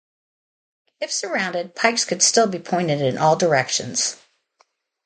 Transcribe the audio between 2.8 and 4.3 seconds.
in all directions.